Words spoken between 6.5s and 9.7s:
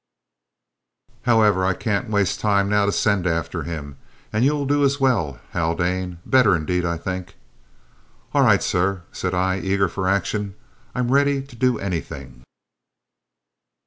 indeed, I think!" "All right, sir," said I,